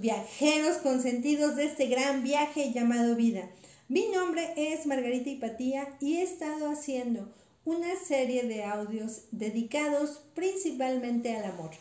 viajeros 0.00 0.78
consentidos 0.78 1.56
de 1.56 1.66
este 1.66 1.86
gran 1.86 2.22
viaje 2.22 2.72
llamado 2.72 3.14
vida. 3.14 3.50
Mi 3.88 4.08
nombre 4.08 4.54
es 4.56 4.86
Margarita 4.86 5.28
Hipatía 5.28 5.96
y 6.00 6.16
he 6.16 6.22
estado 6.22 6.70
haciendo 6.70 7.28
una 7.66 7.94
serie 7.96 8.44
de 8.44 8.64
audios 8.64 9.24
dedicados 9.32 10.22
principalmente 10.34 11.36
al 11.36 11.44
amor. 11.44 11.72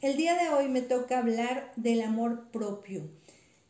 El 0.00 0.16
día 0.16 0.36
de 0.36 0.50
hoy 0.50 0.68
me 0.68 0.80
toca 0.80 1.18
hablar 1.18 1.72
del 1.74 2.02
amor 2.02 2.50
propio. 2.52 3.02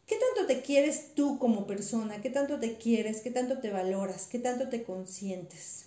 ¿Qué 0.06 0.16
tanto 0.16 0.46
te 0.46 0.60
quieres 0.60 1.14
tú 1.14 1.38
como 1.38 1.66
persona? 1.66 2.20
¿Qué 2.20 2.28
tanto 2.28 2.60
te 2.60 2.76
quieres? 2.76 3.22
¿Qué 3.22 3.30
tanto 3.30 3.60
te 3.60 3.70
valoras? 3.70 4.26
¿Qué 4.26 4.38
tanto 4.38 4.68
te 4.68 4.82
consientes? 4.82 5.86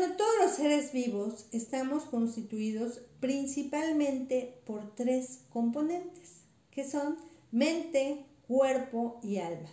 Bueno, 0.00 0.16
todos 0.16 0.32
los 0.40 0.52
seres 0.52 0.92
vivos 0.94 1.44
estamos 1.52 2.04
constituidos 2.04 3.02
principalmente 3.20 4.58
por 4.64 4.94
tres 4.94 5.40
componentes, 5.50 6.36
que 6.70 6.88
son 6.88 7.18
mente, 7.52 8.24
cuerpo 8.48 9.20
y 9.22 9.36
alma. 9.36 9.68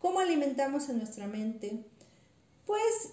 ¿Cómo 0.00 0.18
alimentamos 0.18 0.88
a 0.88 0.94
nuestra 0.94 1.28
mente? 1.28 1.84
Pues 2.66 3.12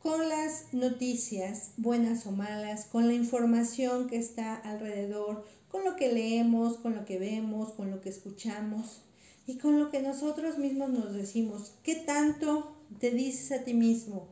con 0.00 0.28
las 0.28 0.74
noticias, 0.74 1.70
buenas 1.78 2.26
o 2.26 2.32
malas, 2.32 2.84
con 2.84 3.08
la 3.08 3.14
información 3.14 4.08
que 4.08 4.18
está 4.18 4.54
alrededor, 4.54 5.46
con 5.70 5.82
lo 5.86 5.96
que 5.96 6.12
leemos, 6.12 6.76
con 6.76 6.94
lo 6.94 7.06
que 7.06 7.18
vemos, 7.18 7.72
con 7.72 7.90
lo 7.90 8.02
que 8.02 8.10
escuchamos 8.10 9.00
y 9.46 9.56
con 9.56 9.78
lo 9.78 9.90
que 9.90 10.02
nosotros 10.02 10.58
mismos 10.58 10.90
nos 10.90 11.14
decimos. 11.14 11.72
¿Qué 11.82 11.94
tanto 11.94 12.76
te 13.00 13.12
dices 13.12 13.50
a 13.52 13.64
ti 13.64 13.72
mismo, 13.72 14.28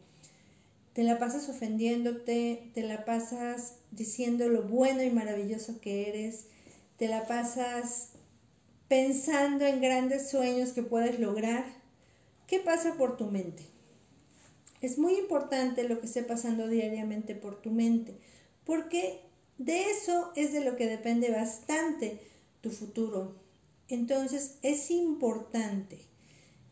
te 0.92 1.02
la 1.02 1.18
pasas 1.18 1.48
ofendiéndote, 1.48 2.70
te 2.74 2.82
la 2.82 3.04
pasas 3.04 3.76
diciendo 3.90 4.48
lo 4.48 4.62
bueno 4.62 5.02
y 5.02 5.10
maravilloso 5.10 5.80
que 5.80 6.08
eres, 6.08 6.46
te 6.96 7.08
la 7.08 7.26
pasas 7.26 8.10
pensando 8.88 9.64
en 9.64 9.80
grandes 9.80 10.28
sueños 10.30 10.72
que 10.72 10.82
puedes 10.82 11.20
lograr. 11.20 11.64
¿Qué 12.46 12.58
pasa 12.58 12.94
por 12.96 13.16
tu 13.16 13.26
mente? 13.26 13.62
Es 14.80 14.98
muy 14.98 15.14
importante 15.14 15.88
lo 15.88 16.00
que 16.00 16.06
esté 16.06 16.22
pasando 16.22 16.66
diariamente 16.66 17.34
por 17.34 17.60
tu 17.60 17.70
mente, 17.70 18.18
porque 18.64 19.20
de 19.58 19.90
eso 19.90 20.32
es 20.36 20.52
de 20.52 20.64
lo 20.64 20.76
que 20.76 20.86
depende 20.86 21.30
bastante 21.30 22.18
tu 22.62 22.70
futuro. 22.70 23.36
Entonces 23.88 24.58
es 24.62 24.90
importante 24.90 25.98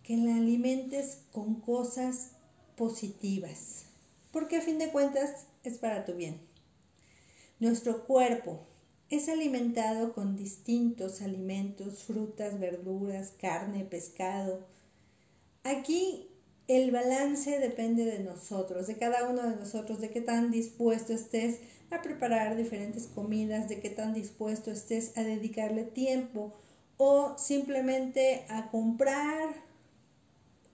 que 0.03 0.16
la 0.16 0.36
alimentes 0.36 1.19
con 1.32 1.60
cosas 1.60 2.30
positivas, 2.77 3.84
porque 4.39 4.58
a 4.58 4.61
fin 4.61 4.78
de 4.78 4.91
cuentas 4.91 5.48
es 5.64 5.78
para 5.78 6.05
tu 6.05 6.14
bien. 6.14 6.41
Nuestro 7.58 8.05
cuerpo 8.05 8.61
es 9.11 9.28
alimentado 9.28 10.12
con 10.12 10.36
distintos 10.36 11.22
alimentos, 11.22 12.05
frutas, 12.05 12.61
verduras, 12.61 13.33
carne, 13.41 13.84
pescado. 13.84 14.64
Aquí 15.64 16.28
el 16.69 16.92
balance 16.92 17.59
depende 17.59 18.05
de 18.05 18.20
nosotros, 18.20 18.86
de 18.86 18.97
cada 18.97 19.28
uno 19.28 19.42
de 19.42 19.56
nosotros, 19.56 20.00
de 20.00 20.11
qué 20.11 20.20
tan 20.20 20.53
dispuesto 20.53 21.12
estés 21.12 21.59
a 21.91 22.00
preparar 22.00 22.56
diferentes 22.56 23.09
comidas, 23.09 23.69
de 23.69 23.81
qué 23.81 23.91
tan 23.91 24.14
dispuesto 24.14 24.70
estés 24.70 25.19
a 25.19 25.25
dedicarle 25.25 25.83
tiempo 25.83 26.55
o 26.97 27.36
simplemente 27.39 28.47
a 28.48 28.70
comprar 28.70 29.48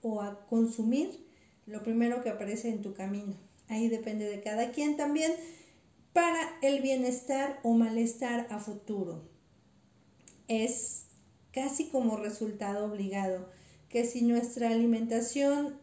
o 0.03 0.21
a 0.21 0.45
consumir 0.45 1.25
lo 1.65 1.81
primero 1.81 2.21
que 2.21 2.29
aparece 2.29 2.69
en 2.69 2.83
tu 2.83 2.93
camino. 2.93 3.54
Ahí 3.67 3.87
depende 3.87 4.25
de 4.29 4.41
cada 4.41 4.71
quien 4.71 4.97
también 4.97 5.33
para 6.13 6.39
el 6.61 6.81
bienestar 6.81 7.59
o 7.63 7.73
malestar 7.73 8.47
a 8.49 8.59
futuro. 8.59 9.27
Es 10.47 11.07
casi 11.51 11.87
como 11.87 12.17
resultado 12.17 12.85
obligado 12.85 13.49
que 13.89 14.05
si 14.05 14.21
nuestra 14.21 14.69
alimentación 14.69 15.79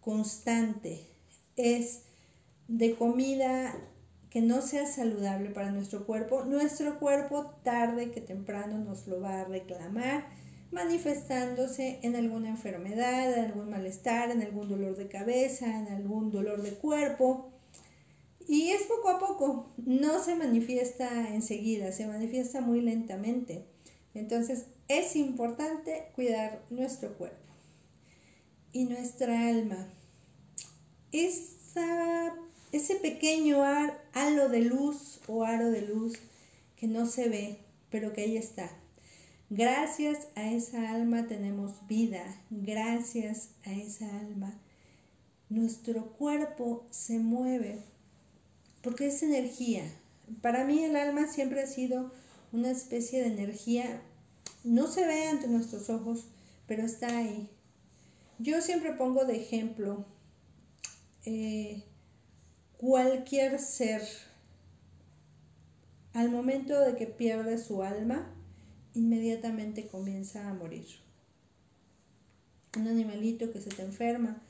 constante 0.00 1.06
es 1.56 2.02
de 2.68 2.94
comida 2.94 3.74
que 4.30 4.40
no 4.40 4.62
sea 4.62 4.86
saludable 4.86 5.50
para 5.50 5.72
nuestro 5.72 6.06
cuerpo, 6.06 6.44
nuestro 6.44 6.98
cuerpo 6.98 7.46
tarde 7.64 8.12
que 8.12 8.20
temprano 8.20 8.78
nos 8.78 9.06
lo 9.08 9.20
va 9.20 9.40
a 9.40 9.44
reclamar 9.44 10.28
manifestándose 10.70 11.98
en 12.02 12.14
alguna 12.14 12.48
enfermedad, 12.48 13.36
en 13.36 13.44
algún 13.46 13.70
malestar, 13.70 14.30
en 14.30 14.42
algún 14.42 14.68
dolor 14.68 14.96
de 14.96 15.08
cabeza, 15.08 15.66
en 15.66 15.88
algún 15.88 16.30
dolor 16.30 16.62
de 16.62 16.74
cuerpo. 16.74 17.50
Y 18.46 18.70
es 18.70 18.82
poco 18.82 19.08
a 19.08 19.18
poco, 19.18 19.72
no 19.76 20.22
se 20.22 20.34
manifiesta 20.34 21.34
enseguida, 21.34 21.92
se 21.92 22.06
manifiesta 22.06 22.60
muy 22.60 22.80
lentamente. 22.80 23.64
Entonces 24.14 24.66
es 24.88 25.16
importante 25.16 26.08
cuidar 26.14 26.62
nuestro 26.70 27.16
cuerpo 27.16 27.36
y 28.72 28.84
nuestra 28.84 29.48
alma. 29.48 29.88
ese 31.12 32.94
pequeño 32.96 33.62
halo 34.12 34.48
de 34.48 34.60
luz 34.60 35.20
o 35.26 35.44
aro 35.44 35.70
de 35.70 35.82
luz 35.82 36.14
que 36.76 36.86
no 36.86 37.06
se 37.06 37.28
ve, 37.28 37.58
pero 37.90 38.12
que 38.12 38.22
ahí 38.22 38.36
está 38.36 38.70
Gracias 39.50 40.28
a 40.36 40.50
esa 40.50 40.92
alma 40.92 41.26
tenemos 41.26 41.86
vida, 41.88 42.24
gracias 42.50 43.50
a 43.64 43.72
esa 43.72 44.06
alma 44.20 44.54
nuestro 45.50 46.12
cuerpo 46.12 46.86
se 46.90 47.18
mueve 47.18 47.82
porque 48.82 49.08
es 49.08 49.22
energía. 49.22 49.82
Para 50.40 50.64
mí 50.64 50.82
el 50.84 50.96
alma 50.96 51.26
siempre 51.26 51.60
ha 51.60 51.66
sido 51.66 52.12
una 52.52 52.70
especie 52.70 53.20
de 53.20 53.26
energía, 53.26 54.00
no 54.64 54.86
se 54.86 55.04
ve 55.04 55.26
ante 55.26 55.48
nuestros 55.48 55.90
ojos, 55.90 56.28
pero 56.66 56.84
está 56.84 57.18
ahí. 57.18 57.50
Yo 58.38 58.62
siempre 58.62 58.92
pongo 58.92 59.24
de 59.24 59.36
ejemplo 59.36 60.06
eh, 61.26 61.82
cualquier 62.78 63.58
ser 63.58 64.02
al 66.14 66.30
momento 66.30 66.80
de 66.80 66.96
que 66.96 67.06
pierde 67.06 67.58
su 67.58 67.82
alma, 67.82 68.32
inmediatamente 68.94 69.86
comienza 69.86 70.48
a 70.48 70.54
morir. 70.54 70.86
Un 72.76 72.88
animalito 72.88 73.52
que 73.52 73.60
se 73.60 73.70
te 73.70 73.82
enferma, 73.82 74.42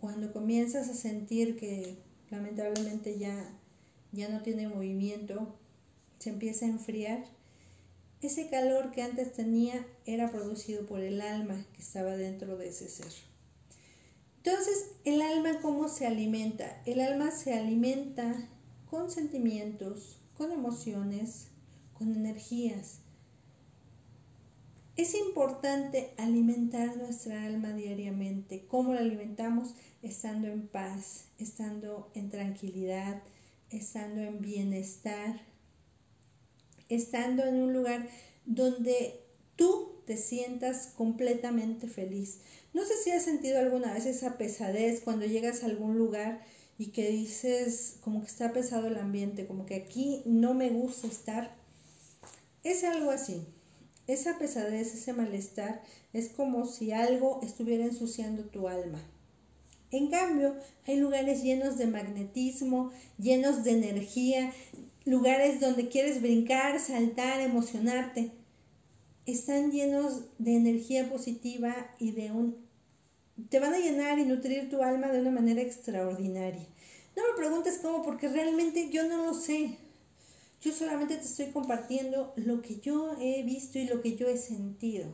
cuando 0.00 0.32
comienzas 0.32 0.88
a 0.88 0.94
sentir 0.94 1.56
que 1.56 1.96
lamentablemente 2.30 3.18
ya, 3.18 3.48
ya 4.12 4.28
no 4.28 4.42
tiene 4.42 4.68
movimiento, 4.68 5.54
se 6.18 6.30
empieza 6.30 6.66
a 6.66 6.70
enfriar, 6.70 7.24
ese 8.20 8.48
calor 8.48 8.90
que 8.90 9.02
antes 9.02 9.32
tenía 9.32 9.86
era 10.04 10.30
producido 10.30 10.86
por 10.86 11.00
el 11.00 11.20
alma 11.20 11.64
que 11.72 11.82
estaba 11.82 12.16
dentro 12.16 12.56
de 12.56 12.68
ese 12.68 12.88
ser. 12.88 13.12
Entonces, 14.38 14.92
¿el 15.04 15.22
alma 15.22 15.60
cómo 15.60 15.88
se 15.88 16.06
alimenta? 16.06 16.82
El 16.84 17.00
alma 17.00 17.30
se 17.30 17.54
alimenta 17.54 18.48
con 18.90 19.10
sentimientos, 19.10 20.18
con 20.36 20.50
emociones, 20.50 21.48
con 21.98 22.14
energías. 22.14 23.00
Es 24.96 25.14
importante 25.14 26.12
alimentar 26.16 26.96
nuestra 26.96 27.44
alma 27.44 27.72
diariamente. 27.72 28.66
¿Cómo 28.66 28.94
la 28.94 29.00
alimentamos? 29.00 29.74
Estando 30.02 30.48
en 30.48 30.66
paz, 30.66 31.26
estando 31.38 32.10
en 32.14 32.30
tranquilidad, 32.30 33.22
estando 33.70 34.22
en 34.22 34.40
bienestar, 34.40 35.40
estando 36.88 37.44
en 37.44 37.56
un 37.56 37.72
lugar 37.72 38.08
donde 38.44 39.20
tú 39.56 40.02
te 40.06 40.16
sientas 40.16 40.92
completamente 40.96 41.86
feliz. 41.86 42.40
No 42.72 42.84
sé 42.84 42.94
si 43.04 43.10
has 43.10 43.24
sentido 43.24 43.58
alguna 43.58 43.92
vez 43.92 44.06
esa 44.06 44.38
pesadez 44.38 45.00
cuando 45.00 45.26
llegas 45.26 45.62
a 45.62 45.66
algún 45.66 45.98
lugar 45.98 46.40
y 46.78 46.86
que 46.86 47.10
dices 47.10 47.98
como 48.00 48.22
que 48.22 48.28
está 48.28 48.52
pesado 48.52 48.86
el 48.86 48.96
ambiente, 48.96 49.46
como 49.46 49.66
que 49.66 49.74
aquí 49.74 50.22
no 50.24 50.54
me 50.54 50.70
gusta 50.70 51.08
estar. 51.08 51.57
Es 52.64 52.84
algo 52.84 53.10
así. 53.10 53.46
Esa 54.06 54.38
pesadez, 54.38 54.94
ese 54.94 55.12
malestar, 55.12 55.82
es 56.12 56.30
como 56.30 56.66
si 56.66 56.92
algo 56.92 57.40
estuviera 57.42 57.84
ensuciando 57.84 58.44
tu 58.44 58.68
alma. 58.68 59.00
En 59.90 60.10
cambio, 60.10 60.54
hay 60.86 60.96
lugares 60.96 61.42
llenos 61.42 61.78
de 61.78 61.86
magnetismo, 61.86 62.90
llenos 63.18 63.64
de 63.64 63.72
energía, 63.72 64.52
lugares 65.04 65.60
donde 65.60 65.88
quieres 65.88 66.20
brincar, 66.20 66.78
saltar, 66.80 67.40
emocionarte. 67.40 68.32
Están 69.24 69.72
llenos 69.72 70.24
de 70.38 70.56
energía 70.56 71.08
positiva 71.10 71.74
y 71.98 72.12
de 72.12 72.32
un... 72.32 72.56
te 73.48 73.60
van 73.60 73.74
a 73.74 73.78
llenar 73.78 74.18
y 74.18 74.24
nutrir 74.24 74.68
tu 74.68 74.82
alma 74.82 75.08
de 75.08 75.20
una 75.20 75.30
manera 75.30 75.62
extraordinaria. 75.62 76.66
No 77.16 77.22
me 77.30 77.36
preguntes 77.36 77.78
cómo, 77.82 78.02
porque 78.02 78.28
realmente 78.28 78.90
yo 78.90 79.06
no 79.08 79.24
lo 79.24 79.34
sé. 79.34 79.78
Yo 80.60 80.72
solamente 80.72 81.16
te 81.16 81.24
estoy 81.24 81.46
compartiendo 81.52 82.32
lo 82.36 82.62
que 82.62 82.80
yo 82.80 83.16
he 83.20 83.42
visto 83.44 83.78
y 83.78 83.86
lo 83.86 84.02
que 84.02 84.16
yo 84.16 84.28
he 84.28 84.36
sentido. 84.36 85.06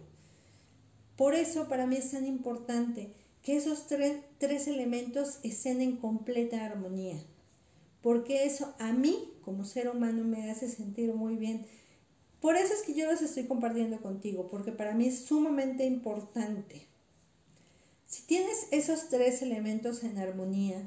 Por 1.16 1.34
eso 1.34 1.68
para 1.68 1.86
mí 1.86 1.96
es 1.96 2.10
tan 2.10 2.26
importante 2.26 3.12
que 3.42 3.56
esos 3.56 3.86
tres, 3.86 4.66
elementos 4.68 5.38
estén 5.42 5.80
en 5.80 5.96
completa 5.96 6.64
armonía. 6.64 7.22
porque 8.02 8.44
eso 8.44 8.74
a 8.78 8.92
mí 8.92 9.32
como 9.42 9.64
ser 9.64 9.88
humano 9.88 10.24
me 10.24 10.50
hace 10.50 10.68
sentir 10.68 11.14
muy 11.14 11.36
bien. 11.36 11.66
Por 12.40 12.56
eso 12.56 12.74
es 12.74 12.82
que 12.82 12.92
yo 12.92 13.10
los 13.10 13.22
estoy 13.22 13.44
compartiendo 13.46 14.02
contigo, 14.02 14.48
porque 14.50 14.72
para 14.72 14.94
mí 14.94 15.06
es 15.06 15.20
sumamente 15.20 15.86
importante. 15.86 16.86
Si 18.06 18.22
tienes 18.26 18.68
esos 18.70 19.08
tres 19.08 19.40
elementos 19.40 20.04
en 20.04 20.18
armonía, 20.18 20.86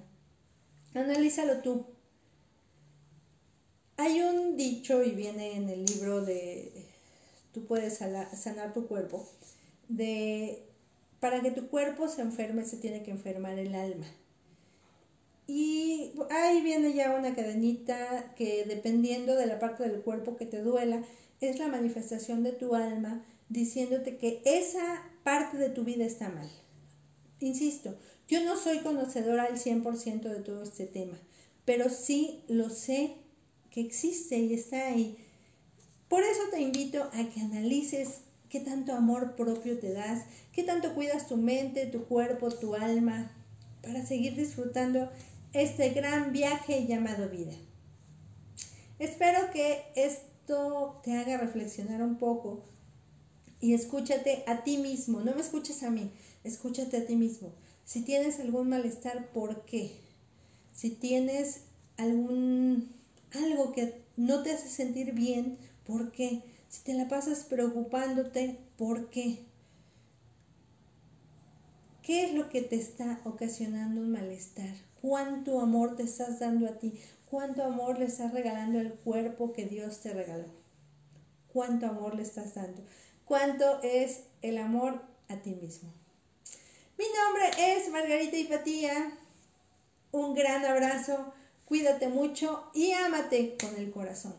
analízalo 0.93 1.61
tú. 1.61 1.87
Hay 3.97 4.21
un 4.21 4.55
dicho 4.55 5.03
y 5.03 5.11
viene 5.11 5.55
en 5.55 5.69
el 5.69 5.85
libro 5.85 6.23
de 6.23 6.71
Tú 7.51 7.65
puedes 7.65 7.97
sanar 7.97 8.73
tu 8.73 8.87
cuerpo, 8.87 9.27
de 9.89 10.63
para 11.19 11.41
que 11.41 11.49
tu 11.49 11.69
cuerpo 11.69 12.07
se 12.07 12.21
enferme 12.21 12.63
se 12.63 12.77
tiene 12.77 13.01
que 13.01 13.09
enfermar 13.09 13.57
el 13.57 13.73
alma. 13.73 14.05
Y 15.47 16.11
ahí 16.29 16.61
viene 16.61 16.93
ya 16.93 17.15
una 17.15 17.33
cadenita 17.33 18.33
que 18.35 18.65
dependiendo 18.65 19.35
de 19.35 19.47
la 19.47 19.57
parte 19.57 19.89
del 19.89 20.01
cuerpo 20.01 20.37
que 20.37 20.45
te 20.45 20.61
duela, 20.61 21.01
es 21.41 21.57
la 21.57 21.67
manifestación 21.67 22.43
de 22.43 22.51
tu 22.51 22.75
alma 22.75 23.25
diciéndote 23.49 24.17
que 24.17 24.41
esa 24.45 25.01
parte 25.23 25.57
de 25.57 25.69
tu 25.69 25.83
vida 25.83 26.05
está 26.05 26.29
mal. 26.29 26.49
Insisto, 27.39 27.95
yo 28.27 28.43
no 28.43 28.57
soy 28.57 28.79
conocedora 28.79 29.45
al 29.45 29.57
100% 29.57 30.21
de 30.21 30.41
todo 30.41 30.61
este 30.61 30.85
tema, 30.85 31.17
pero 31.65 31.89
sí 31.89 32.43
lo 32.47 32.69
sé 32.69 33.15
existe 33.81 34.37
y 34.37 34.53
está 34.53 34.87
ahí. 34.87 35.17
Por 36.07 36.23
eso 36.23 36.41
te 36.51 36.61
invito 36.61 37.03
a 37.03 37.29
que 37.29 37.41
analices 37.41 38.21
qué 38.49 38.59
tanto 38.59 38.93
amor 38.93 39.35
propio 39.35 39.77
te 39.79 39.91
das, 39.91 40.23
qué 40.51 40.63
tanto 40.63 40.95
cuidas 40.95 41.27
tu 41.27 41.37
mente, 41.37 41.85
tu 41.85 42.05
cuerpo, 42.05 42.49
tu 42.49 42.75
alma, 42.75 43.31
para 43.81 44.05
seguir 44.05 44.35
disfrutando 44.35 45.09
este 45.53 45.89
gran 45.89 46.31
viaje 46.31 46.85
llamado 46.87 47.29
vida. 47.29 47.53
Espero 48.99 49.51
que 49.51 49.83
esto 49.95 50.99
te 51.03 51.17
haga 51.17 51.37
reflexionar 51.37 52.01
un 52.01 52.17
poco 52.17 52.63
y 53.59 53.73
escúchate 53.73 54.43
a 54.47 54.63
ti 54.63 54.77
mismo, 54.77 55.21
no 55.21 55.33
me 55.33 55.41
escuches 55.41 55.83
a 55.83 55.89
mí, 55.89 56.11
escúchate 56.43 56.97
a 56.97 57.05
ti 57.05 57.15
mismo. 57.15 57.51
Si 57.85 58.01
tienes 58.01 58.39
algún 58.39 58.69
malestar, 58.69 59.31
¿por 59.31 59.65
qué? 59.65 59.91
Si 60.73 60.89
tienes 60.89 61.61
algún 61.97 62.96
algo 63.33 63.71
que 63.71 64.01
no 64.15 64.43
te 64.43 64.51
hace 64.51 64.69
sentir 64.69 65.13
bien, 65.13 65.57
¿por 65.85 66.11
qué? 66.11 66.43
Si 66.69 66.83
te 66.83 66.93
la 66.93 67.07
pasas 67.07 67.43
preocupándote, 67.43 68.59
¿por 68.77 69.09
qué? 69.09 69.45
¿Qué 72.01 72.23
es 72.23 72.33
lo 72.33 72.49
que 72.49 72.61
te 72.61 72.77
está 72.77 73.19
ocasionando 73.25 74.01
un 74.01 74.11
malestar? 74.11 74.73
¿Cuánto 75.01 75.59
amor 75.59 75.95
te 75.95 76.03
estás 76.03 76.39
dando 76.39 76.67
a 76.67 76.79
ti? 76.79 76.93
¿Cuánto 77.29 77.63
amor 77.63 77.99
le 77.99 78.05
estás 78.05 78.33
regalando 78.33 78.79
al 78.79 78.93
cuerpo 78.93 79.51
que 79.51 79.65
Dios 79.65 79.99
te 79.99 80.13
regaló? 80.13 80.47
¿Cuánto 81.51 81.87
amor 81.87 82.15
le 82.15 82.23
estás 82.23 82.55
dando? 82.55 82.81
¿Cuánto 83.25 83.81
es 83.83 84.23
el 84.41 84.57
amor 84.57 85.01
a 85.27 85.35
ti 85.37 85.51
mismo? 85.51 85.91
Mi 86.97 87.05
nombre 87.05 87.75
es 87.75 87.91
Margarita 87.91 88.37
Hipatía. 88.37 89.11
Un 90.11 90.33
gran 90.33 90.63
abrazo, 90.65 91.33
cuídate 91.67 92.07
mucho 92.07 92.69
y 92.73 92.91
ámate 92.91 93.57
con 93.59 93.75
el 93.75 93.91
corazón. 93.91 94.35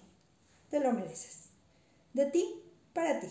Te 0.71 0.81
lo 0.81 0.93
mereces. 0.93 1.51
De 2.13 2.27
ti, 2.27 2.63
para 2.93 3.21
ti. 3.21 3.29